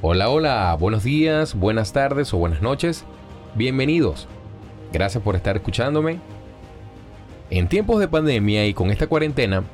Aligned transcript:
Hola, 0.00 0.30
hola, 0.30 0.76
buenos 0.78 1.02
días, 1.02 1.56
buenas 1.56 1.92
tardes 1.92 2.32
o 2.32 2.38
buenas 2.38 2.62
noches. 2.62 3.04
Bienvenidos. 3.56 4.28
Gracias 4.92 5.24
por 5.24 5.34
estar 5.34 5.56
escuchándome. 5.56 6.20
En 7.50 7.66
tiempos 7.66 7.98
de 7.98 8.06
pandemia 8.06 8.64
y 8.64 8.74
con 8.74 8.92
esta 8.92 9.08
cuarentena, 9.08 9.64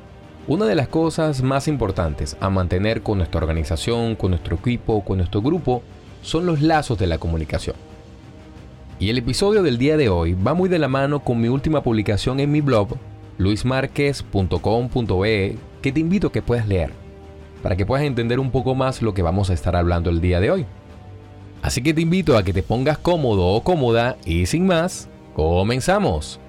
una 0.47 0.65
de 0.65 0.73
las 0.73 0.87
cosas 0.87 1.43
más 1.43 1.67
importantes 1.67 2.37
a 2.39 2.49
mantener 2.49 3.03
con 3.03 3.19
nuestra 3.19 3.39
organización, 3.39 4.15
con 4.15 4.31
nuestro 4.31 4.55
equipo, 4.55 5.05
con 5.05 5.17
nuestro 5.17 5.43
grupo, 5.43 5.83
son 6.23 6.47
los 6.47 6.59
lazos 6.59 6.97
de 6.97 7.05
la 7.05 7.19
comunicación. 7.19 7.75
Y 8.97 9.11
el 9.11 9.19
episodio 9.19 9.61
del 9.61 9.77
día 9.77 9.95
de 9.95 10.09
hoy 10.09 10.33
va 10.33 10.55
muy 10.55 10.69
de 10.69 10.79
la 10.79 10.87
mano 10.87 11.19
con 11.19 11.39
mi 11.39 11.49
última 11.49 11.83
publicación 11.83 12.39
en 12.39 12.51
mi 12.51 12.61
blog, 12.61 12.95
luismarquez.com.be, 13.37 15.57
que 15.83 15.91
te 15.91 15.99
invito 15.99 16.29
a 16.29 16.31
que 16.31 16.41
puedas 16.41 16.67
leer 16.67 17.04
para 17.65 17.75
que 17.75 17.85
puedas 17.87 18.05
entender 18.05 18.39
un 18.39 18.51
poco 18.51 18.75
más 18.75 19.01
lo 19.01 19.15
que 19.15 19.23
vamos 19.23 19.49
a 19.49 19.55
estar 19.55 19.75
hablando 19.75 20.11
el 20.11 20.21
día 20.21 20.39
de 20.39 20.51
hoy. 20.51 20.67
Así 21.63 21.81
que 21.81 21.95
te 21.95 22.01
invito 22.01 22.37
a 22.37 22.43
que 22.43 22.53
te 22.53 22.61
pongas 22.61 22.99
cómodo 22.99 23.47
o 23.47 23.63
cómoda 23.63 24.17
y 24.23 24.45
sin 24.45 24.67
más, 24.67 25.09
comenzamos. 25.33 26.39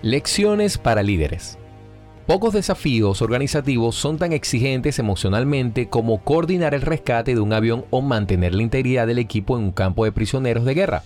Lecciones 0.00 0.78
para 0.78 1.02
líderes. 1.02 1.58
Pocos 2.26 2.54
desafíos 2.54 3.20
organizativos 3.20 3.96
son 3.96 4.16
tan 4.16 4.32
exigentes 4.32 4.98
emocionalmente 4.98 5.90
como 5.90 6.24
coordinar 6.24 6.72
el 6.72 6.80
rescate 6.80 7.34
de 7.34 7.42
un 7.42 7.52
avión 7.52 7.84
o 7.90 8.00
mantener 8.00 8.54
la 8.54 8.62
integridad 8.62 9.06
del 9.06 9.18
equipo 9.18 9.58
en 9.58 9.64
un 9.64 9.72
campo 9.72 10.06
de 10.06 10.12
prisioneros 10.12 10.64
de 10.64 10.72
guerra. 10.72 11.02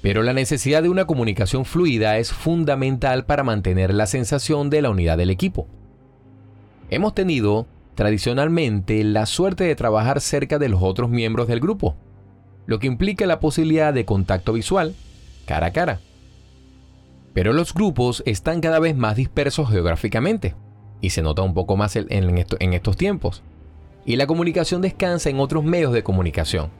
Pero 0.00 0.22
la 0.22 0.32
necesidad 0.32 0.82
de 0.82 0.88
una 0.88 1.04
comunicación 1.04 1.66
fluida 1.66 2.16
es 2.16 2.32
fundamental 2.32 3.26
para 3.26 3.44
mantener 3.44 3.92
la 3.92 4.06
sensación 4.06 4.70
de 4.70 4.80
la 4.80 4.88
unidad 4.88 5.18
del 5.18 5.28
equipo. 5.28 5.68
Hemos 6.88 7.14
tenido 7.14 7.66
tradicionalmente 7.94 9.02
la 9.04 9.26
suerte 9.26 9.64
de 9.64 9.76
trabajar 9.76 10.20
cerca 10.20 10.58
de 10.58 10.68
los 10.68 10.82
otros 10.82 11.10
miembros 11.10 11.48
del 11.48 11.60
grupo, 11.60 11.96
lo 12.66 12.78
que 12.78 12.86
implica 12.86 13.26
la 13.26 13.40
posibilidad 13.40 13.92
de 13.92 14.04
contacto 14.04 14.52
visual, 14.52 14.94
cara 15.46 15.68
a 15.68 15.72
cara. 15.72 16.00
Pero 17.34 17.52
los 17.52 17.74
grupos 17.74 18.22
están 18.26 18.60
cada 18.60 18.78
vez 18.78 18.96
más 18.96 19.16
dispersos 19.16 19.70
geográficamente, 19.70 20.54
y 21.00 21.10
se 21.10 21.22
nota 21.22 21.42
un 21.42 21.52
poco 21.52 21.76
más 21.76 21.96
en, 21.96 22.38
estos 22.72 22.96
tiempos. 22.96 23.42
Y 24.06 24.16
la 24.16 24.26
comunicación 24.26 24.80
descansa 24.80 25.30
en 25.30 25.40
otros 25.40 25.64
medios 25.64 25.92
de 25.92 26.02
comunicación, 26.02 26.70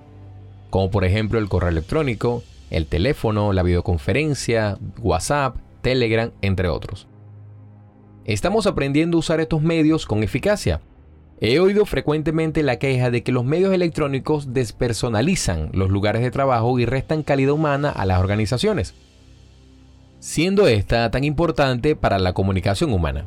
como 0.71 0.91
por 0.91 1.05
ejemplo 1.05 1.39
el 1.39 1.49
correo 1.49 1.71
electrónico, 1.71 2.43
el 2.71 2.87
teléfono, 2.87 3.53
la 3.53 3.63
videoconferencia, 3.63 4.79
WhatsApp, 5.01 5.57
Telegram, 5.83 6.31
entre 6.41 6.69
otros. 6.69 7.07
Estamos 8.25 8.67
aprendiendo 8.67 9.19
a 9.19 9.21
usar 9.21 9.41
estos 9.41 9.61
medios 9.61 10.07
con 10.07 10.23
eficacia, 10.23 10.81
He 11.45 11.59
oído 11.59 11.87
frecuentemente 11.87 12.63
la 12.63 12.77
queja 12.77 13.11
de 13.11 13.25
que 13.25 13.33
los 13.33 13.45
medios 13.45 13.75
electrónicos 13.75 14.55
despersonalizan 14.55 15.71
los 15.73 15.91
lugares 15.91 16.23
de 16.23 16.31
trabajo 16.31 16.79
y 16.79 16.87
restan 16.87 17.25
calidad 17.25 17.55
humana 17.55 17.91
a 17.91 18.07
las 18.07 18.21
organizaciones, 18.21 18.95
siendo 20.21 20.69
esta 20.69 21.11
tan 21.11 21.25
importante 21.25 21.97
para 21.97 22.21
la 22.21 22.33
comunicación 22.33 22.93
humana. 22.93 23.25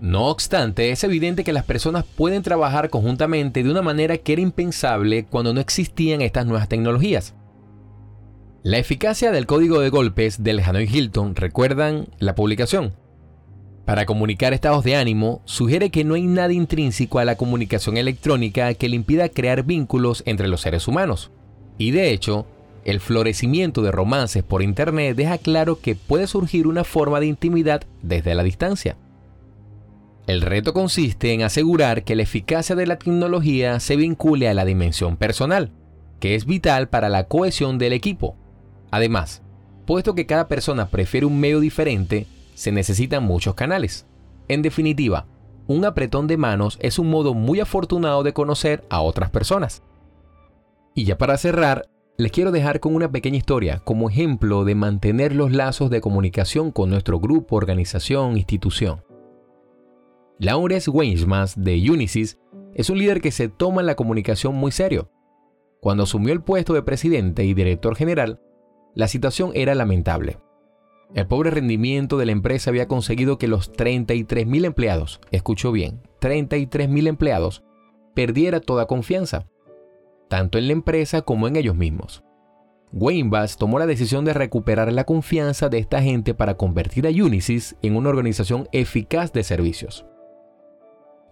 No 0.00 0.28
obstante, 0.28 0.92
es 0.92 1.04
evidente 1.04 1.44
que 1.44 1.52
las 1.52 1.66
personas 1.66 2.06
pueden 2.06 2.42
trabajar 2.42 2.88
conjuntamente 2.88 3.62
de 3.62 3.70
una 3.70 3.82
manera 3.82 4.16
que 4.16 4.32
era 4.32 4.40
impensable 4.40 5.26
cuando 5.26 5.52
no 5.52 5.60
existían 5.60 6.22
estas 6.22 6.46
nuevas 6.46 6.70
tecnologías. 6.70 7.34
La 8.62 8.78
eficacia 8.78 9.30
del 9.30 9.44
código 9.44 9.80
de 9.80 9.90
golpes 9.90 10.42
del 10.42 10.60
Hanoi 10.60 10.88
Hilton, 10.90 11.36
¿recuerdan 11.36 12.08
la 12.18 12.34
publicación? 12.34 12.94
Para 13.84 14.06
comunicar 14.06 14.52
estados 14.52 14.84
de 14.84 14.96
ánimo, 14.96 15.42
sugiere 15.44 15.90
que 15.90 16.04
no 16.04 16.14
hay 16.14 16.22
nada 16.22 16.52
intrínseco 16.52 17.18
a 17.18 17.24
la 17.24 17.36
comunicación 17.36 17.96
electrónica 17.96 18.72
que 18.74 18.88
le 18.88 18.96
impida 18.96 19.28
crear 19.28 19.64
vínculos 19.64 20.22
entre 20.26 20.48
los 20.48 20.60
seres 20.60 20.86
humanos. 20.86 21.30
Y 21.78 21.90
de 21.90 22.12
hecho, 22.12 22.46
el 22.84 23.00
florecimiento 23.00 23.82
de 23.82 23.90
romances 23.90 24.42
por 24.42 24.62
Internet 24.62 25.16
deja 25.16 25.38
claro 25.38 25.80
que 25.80 25.94
puede 25.94 26.26
surgir 26.26 26.66
una 26.66 26.84
forma 26.84 27.20
de 27.20 27.26
intimidad 27.26 27.82
desde 28.02 28.34
la 28.34 28.42
distancia. 28.42 28.96
El 30.26 30.42
reto 30.42 30.72
consiste 30.72 31.32
en 31.32 31.42
asegurar 31.42 32.04
que 32.04 32.14
la 32.14 32.22
eficacia 32.22 32.76
de 32.76 32.86
la 32.86 32.98
tecnología 32.98 33.80
se 33.80 33.96
vincule 33.96 34.48
a 34.48 34.54
la 34.54 34.64
dimensión 34.64 35.16
personal, 35.16 35.72
que 36.20 36.34
es 36.36 36.46
vital 36.46 36.88
para 36.88 37.08
la 37.08 37.24
cohesión 37.24 37.78
del 37.78 37.92
equipo. 37.92 38.36
Además, 38.90 39.42
puesto 39.86 40.14
que 40.14 40.26
cada 40.26 40.46
persona 40.46 40.88
prefiere 40.88 41.26
un 41.26 41.40
medio 41.40 41.58
diferente, 41.58 42.26
se 42.54 42.72
necesitan 42.72 43.24
muchos 43.24 43.54
canales. 43.54 44.06
En 44.48 44.62
definitiva, 44.62 45.26
un 45.66 45.84
apretón 45.84 46.26
de 46.26 46.36
manos 46.36 46.78
es 46.80 46.98
un 46.98 47.10
modo 47.10 47.34
muy 47.34 47.60
afortunado 47.60 48.22
de 48.22 48.32
conocer 48.32 48.84
a 48.90 49.00
otras 49.00 49.30
personas. 49.30 49.82
Y 50.94 51.04
ya 51.04 51.16
para 51.16 51.36
cerrar, 51.36 51.88
les 52.16 52.32
quiero 52.32 52.50
dejar 52.50 52.80
con 52.80 52.94
una 52.94 53.10
pequeña 53.10 53.38
historia 53.38 53.80
como 53.84 54.10
ejemplo 54.10 54.64
de 54.64 54.74
mantener 54.74 55.34
los 55.34 55.52
lazos 55.52 55.88
de 55.88 56.00
comunicación 56.00 56.72
con 56.72 56.90
nuestro 56.90 57.20
grupo, 57.20 57.56
organización, 57.56 58.36
institución. 58.36 59.02
Laurence 60.38 60.90
Weinsmas 60.90 61.54
de 61.62 61.90
Unisys 61.90 62.38
es 62.74 62.90
un 62.90 62.98
líder 62.98 63.20
que 63.20 63.30
se 63.30 63.48
toma 63.48 63.82
la 63.82 63.94
comunicación 63.94 64.54
muy 64.54 64.72
serio. 64.72 65.10
Cuando 65.80 66.02
asumió 66.02 66.32
el 66.32 66.42
puesto 66.42 66.74
de 66.74 66.82
presidente 66.82 67.44
y 67.44 67.54
director 67.54 67.94
general, 67.96 68.40
la 68.94 69.06
situación 69.06 69.52
era 69.54 69.74
lamentable. 69.74 70.38
El 71.14 71.26
pobre 71.26 71.50
rendimiento 71.50 72.18
de 72.18 72.26
la 72.26 72.32
empresa 72.32 72.70
había 72.70 72.86
conseguido 72.86 73.36
que 73.36 73.48
los 73.48 73.72
33.000 73.72 74.64
empleados, 74.64 75.20
escucho 75.32 75.72
bien, 75.72 76.02
33.000 76.20 77.08
empleados, 77.08 77.64
perdiera 78.14 78.60
toda 78.60 78.86
confianza, 78.86 79.48
tanto 80.28 80.56
en 80.56 80.68
la 80.68 80.72
empresa 80.72 81.22
como 81.22 81.48
en 81.48 81.56
ellos 81.56 81.74
mismos. 81.74 82.22
Wayne 82.92 83.30
Bass 83.30 83.56
tomó 83.56 83.78
la 83.78 83.86
decisión 83.86 84.24
de 84.24 84.34
recuperar 84.34 84.92
la 84.92 85.04
confianza 85.04 85.68
de 85.68 85.78
esta 85.78 86.00
gente 86.00 86.34
para 86.34 86.56
convertir 86.56 87.06
a 87.06 87.10
Unisys 87.10 87.76
en 87.82 87.96
una 87.96 88.08
organización 88.08 88.68
eficaz 88.70 89.32
de 89.32 89.42
servicios. 89.42 90.06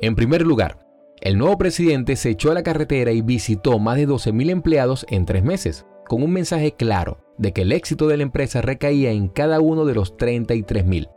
En 0.01 0.17
primer 0.17 0.43
lugar, 0.43 0.87
el 1.21 1.39
nuevo 1.39 1.57
presidente 1.59 2.17
se 2.17 2.31
echó 2.31 2.51
a 2.51 2.55
la 2.55 2.63
carretera 2.63 3.13
y 3.13 3.23
visitó 3.23 3.79
más 3.79 3.97
de 3.97 4.09
12.000 4.09 4.51
empleados 4.51 5.07
en 5.09 5.25
tres 5.25 5.45
meses, 5.45 5.87
con 6.07 6.23
un 6.23 6.33
mensaje 6.33 6.73
claro 6.73 7.28
de 7.39 7.53
que 7.53 7.63
el 7.63 7.73
éxito 7.73 8.09
de 8.09 8.17
la 8.17 8.25
empresa 8.25 8.61
recaía 8.61 9.13
en 9.13 9.29
cada 9.29 9.61
uno 9.61 9.85
de 9.85 9.95
los 9.95 10.17
33.000. 10.17 11.11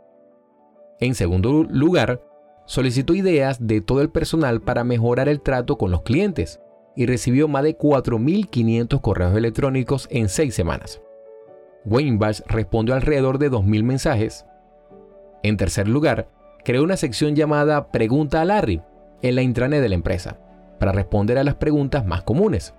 En 1.00 1.14
segundo 1.14 1.64
lugar, 1.64 2.22
solicitó 2.64 3.14
ideas 3.14 3.66
de 3.66 3.80
todo 3.80 4.00
el 4.00 4.10
personal 4.10 4.60
para 4.60 4.84
mejorar 4.84 5.28
el 5.28 5.40
trato 5.40 5.76
con 5.76 5.90
los 5.90 6.02
clientes 6.02 6.60
y 6.94 7.06
recibió 7.06 7.48
más 7.48 7.64
de 7.64 7.76
4.500 7.76 9.00
correos 9.00 9.36
electrónicos 9.36 10.06
en 10.10 10.28
seis 10.28 10.54
semanas. 10.54 11.00
Weinbach 11.84 12.42
respondió 12.46 12.94
alrededor 12.94 13.38
de 13.38 13.50
2.000 13.50 13.82
mensajes. 13.82 14.46
En 15.42 15.56
tercer 15.56 15.88
lugar, 15.88 16.28
creó 16.64 16.84
una 16.84 16.96
sección 16.96 17.34
llamada 17.34 17.90
Pregunta 17.90 18.40
a 18.40 18.44
Larry 18.44 18.80
en 19.22 19.34
la 19.34 19.42
intranet 19.42 19.82
de 19.82 19.88
la 19.88 19.96
empresa 19.96 20.38
para 20.78 20.92
responder 20.92 21.38
a 21.38 21.44
las 21.44 21.56
preguntas 21.56 22.06
más 22.06 22.22
comunes. 22.22 22.74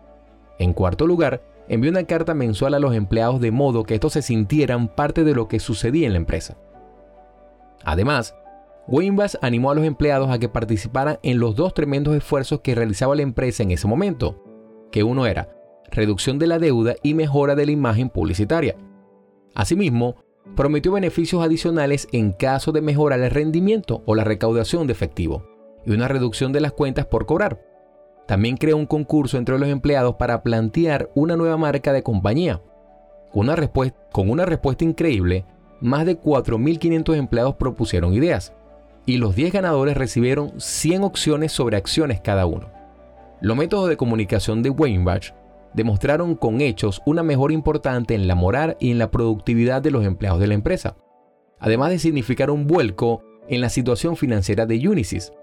En 0.60 0.74
cuarto 0.74 1.08
lugar, 1.08 1.42
envió 1.68 1.92
una 1.92 2.04
carta 2.04 2.34
mensual 2.34 2.74
a 2.74 2.80
los 2.80 2.96
empleados 2.96 3.40
de 3.42 3.52
modo 3.52 3.84
que 3.84 3.96
estos 3.96 4.14
se 4.14 4.22
sintieran 4.22 4.88
parte 4.88 5.24
de 5.24 5.34
lo 5.34 5.48
que 5.48 5.60
sucedía 5.60 6.08
en 6.08 6.14
la 6.14 6.20
empresa. 6.20 6.58
Además, 7.84 8.36
Weinbach 8.88 9.36
animó 9.42 9.72
a 9.72 9.76
los 9.76 9.86
empleados 9.86 10.30
a 10.30 10.40
que 10.40 10.50
participaran 10.50 11.20
en 11.24 11.40
los 11.40 11.56
dos 11.56 11.74
tremendos 11.74 12.16
esfuerzos 12.16 12.62
que 12.62 12.76
realizaba 12.76 13.16
la 13.16 13.22
empresa 13.22 13.64
en 13.64 13.72
ese 13.72 13.88
momento, 13.88 14.44
que 14.92 15.04
uno 15.04 15.26
era 15.26 15.50
reducción 15.92 16.40
de 16.40 16.48
la 16.48 16.60
deuda 16.60 16.96
y 17.04 17.14
mejora 17.14 17.56
de 17.56 17.66
la 17.66 17.72
imagen 17.72 18.10
publicitaria. 18.10 18.76
Asimismo, 19.54 20.16
prometió 20.56 20.92
beneficios 20.92 21.44
adicionales 21.44 22.08
en 22.12 22.32
caso 22.32 22.72
de 22.72 22.82
mejorar 22.82 23.20
el 23.20 23.32
rendimiento 23.32 24.02
o 24.06 24.16
la 24.16 24.24
recaudación 24.24 24.88
de 24.88 24.94
efectivo 24.94 25.44
y 25.86 25.92
una 25.92 26.08
reducción 26.08 26.52
de 26.52 26.62
las 26.62 26.74
cuentas 26.74 27.06
por 27.06 27.26
cobrar. 27.26 27.62
También 28.28 28.58
creó 28.58 28.78
un 28.78 28.86
concurso 28.86 29.38
entre 29.38 29.60
los 29.60 29.70
empleados 29.70 30.16
para 30.16 30.44
plantear 30.44 31.10
una 31.16 31.36
nueva 31.36 31.58
marca 31.58 31.92
de 31.92 32.04
compañía. 32.04 32.62
Con 33.32 33.50
una 34.30 34.46
respuesta 34.46 34.86
increíble, 34.86 35.46
más 35.82 36.06
de 36.06 36.20
4.500 36.20 37.16
empleados 37.18 37.56
propusieron 37.56 38.14
ideas 38.14 38.54
y 39.06 39.18
los 39.18 39.36
10 39.36 39.52
ganadores 39.52 39.98
recibieron 39.98 40.54
100 40.58 41.04
opciones 41.04 41.52
sobre 41.52 41.78
acciones 41.78 42.22
cada 42.22 42.46
uno. 42.46 42.70
Los 43.42 43.58
métodos 43.58 43.90
de 43.90 43.98
comunicación 43.98 44.64
de 44.64 44.70
Weinbach 44.70 45.34
demostraron 45.74 46.36
con 46.36 46.62
hechos 46.62 47.02
una 47.06 47.24
mejora 47.24 47.54
importante 47.54 48.16
en 48.16 48.28
la 48.28 48.36
moral 48.36 48.78
y 48.80 48.92
en 48.92 49.00
la 49.00 49.12
productividad 49.12 49.82
de 49.82 49.92
los 49.92 50.06
empleados 50.06 50.40
de 50.40 50.48
la 50.48 50.54
empresa, 50.54 50.96
además 51.60 51.90
de 51.90 52.00
significar 52.00 52.50
un 52.50 52.68
vuelco 52.68 53.22
en 53.50 53.60
la 53.60 53.70
situación 53.70 54.16
financiera 54.16 54.66
de 54.66 54.88
Unisys. 54.88 55.34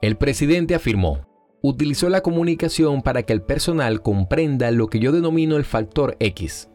El 0.00 0.16
presidente 0.16 0.74
afirmó, 0.74 1.18
utilizó 1.62 2.08
la 2.08 2.22
comunicación 2.22 3.02
para 3.02 3.22
que 3.22 3.32
el 3.32 3.42
personal 3.42 4.02
comprenda 4.02 4.70
lo 4.70 4.88
que 4.88 4.98
yo 4.98 5.12
denomino 5.12 5.56
el 5.56 5.64
factor 5.64 6.16
X, 6.20 6.70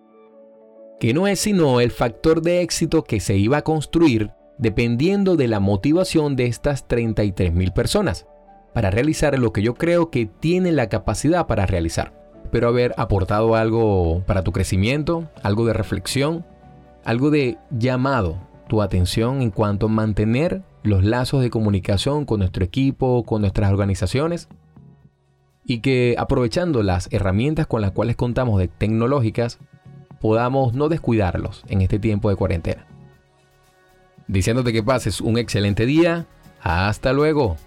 que 0.99 1.13
no 1.13 1.27
es 1.27 1.39
sino 1.39 1.81
el 1.81 1.91
factor 1.91 2.41
de 2.41 2.61
éxito 2.61 3.03
que 3.03 3.19
se 3.19 3.35
iba 3.37 3.57
a 3.57 3.63
construir 3.63 4.31
dependiendo 4.57 5.35
de 5.35 5.47
la 5.47 5.59
motivación 5.59 6.35
de 6.35 6.45
estas 6.45 6.87
33.000 6.87 7.73
personas, 7.73 8.25
para 8.73 8.91
realizar 8.91 9.37
lo 9.37 9.51
que 9.51 9.61
yo 9.61 9.73
creo 9.73 10.09
que 10.09 10.25
tiene 10.25 10.71
la 10.71 10.87
capacidad 10.87 11.47
para 11.47 11.65
realizar. 11.65 12.13
Espero 12.43 12.67
haber 12.69 12.93
aportado 12.97 13.55
algo 13.55 14.23
para 14.25 14.43
tu 14.43 14.51
crecimiento, 14.51 15.29
algo 15.43 15.65
de 15.65 15.73
reflexión, 15.73 16.45
algo 17.03 17.31
de 17.31 17.57
llamado 17.71 18.37
tu 18.67 18.81
atención 18.81 19.41
en 19.41 19.51
cuanto 19.51 19.87
a 19.87 19.89
mantener 19.89 20.61
los 20.83 21.03
lazos 21.03 21.41
de 21.41 21.49
comunicación 21.49 22.25
con 22.25 22.39
nuestro 22.39 22.63
equipo, 22.63 23.23
con 23.23 23.41
nuestras 23.41 23.71
organizaciones 23.71 24.47
y 25.65 25.79
que 25.79 26.15
aprovechando 26.17 26.83
las 26.83 27.07
herramientas 27.11 27.67
con 27.67 27.81
las 27.81 27.91
cuales 27.91 28.15
contamos 28.15 28.59
de 28.59 28.67
tecnológicas 28.67 29.59
podamos 30.21 30.73
no 30.73 30.89
descuidarlos 30.89 31.63
en 31.67 31.81
este 31.81 31.99
tiempo 31.99 32.29
de 32.29 32.35
cuarentena. 32.35 32.85
Diciéndote 34.27 34.73
que 34.73 34.83
pases 34.83 35.21
un 35.21 35.37
excelente 35.37 35.85
día. 35.85 36.25
Hasta 36.61 37.13
luego. 37.13 37.57